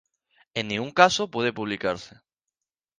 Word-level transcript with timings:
En 0.55 0.67
ningún 0.69 0.89
caso 0.89 1.29
puede 1.29 1.53
publicarse. 1.53 2.15